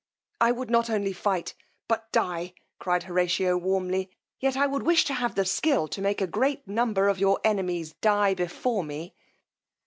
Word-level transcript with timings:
I 0.39 0.51
would 0.51 0.71
not 0.71 0.89
only 0.89 1.13
fight, 1.13 1.53
but 1.87 2.11
die, 2.11 2.55
cried 2.79 3.03
Horatio 3.03 3.55
warmly; 3.55 4.09
yet 4.39 4.57
I 4.57 4.65
would 4.65 4.81
wish 4.81 5.03
to 5.05 5.13
have 5.13 5.35
the 5.35 5.45
skill 5.45 5.87
to 5.89 6.01
make 6.01 6.21
a 6.21 6.25
great 6.25 6.67
number 6.67 7.07
of 7.07 7.19
your 7.19 7.39
enemies 7.43 7.93
die 7.93 8.33
before 8.33 8.83
me. 8.83 9.13